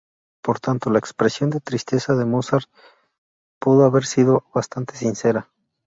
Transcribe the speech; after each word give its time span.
Por 0.41 0.59
tanto, 0.59 0.89
la 0.89 0.97
expresión 0.97 1.51
de 1.51 1.59
tristeza 1.59 2.15
de 2.15 2.25
Mozart 2.25 2.67
pudo 3.59 3.85
haber 3.85 4.07
sido 4.07 4.45
bastante 4.51 4.95
sincera. 4.95 5.51